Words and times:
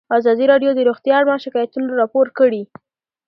ازادي 0.17 0.45
راډیو 0.51 0.71
د 0.75 0.79
روغتیا 0.89 1.13
اړوند 1.17 1.43
شکایتونه 1.45 1.87
راپور 2.01 2.27
کړي. 2.39 2.61